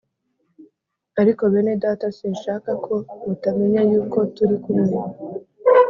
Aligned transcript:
Ariko 1.21 1.41
bene 1.51 1.73
Data 1.83 2.05
sinshaka 2.17 2.69
ko 2.85 2.93
mutamenya 3.25 3.81
yuko 3.91 4.17
turi 4.35 4.55
kumwe 4.63 4.93